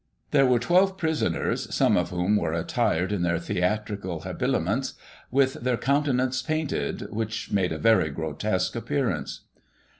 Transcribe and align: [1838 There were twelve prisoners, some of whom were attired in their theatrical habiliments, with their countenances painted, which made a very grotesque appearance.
[1838 0.31 0.39
There 0.39 0.51
were 0.51 0.59
twelve 0.59 0.97
prisoners, 1.47 1.75
some 1.75 1.95
of 1.95 2.09
whom 2.09 2.35
were 2.35 2.53
attired 2.53 3.11
in 3.11 3.21
their 3.21 3.37
theatrical 3.37 4.21
habiliments, 4.21 4.95
with 5.29 5.61
their 5.63 5.77
countenances 5.77 6.41
painted, 6.41 7.01
which 7.13 7.51
made 7.51 7.71
a 7.71 7.77
very 7.77 8.09
grotesque 8.09 8.75
appearance. 8.75 9.41